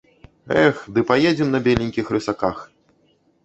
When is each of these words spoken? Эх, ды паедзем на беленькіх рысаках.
Эх, 0.61 0.79
ды 0.95 1.03
паедзем 1.11 1.53
на 1.59 1.63
беленькіх 1.69 2.05
рысаках. 2.19 2.67